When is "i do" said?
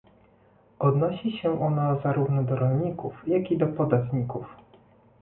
3.51-3.67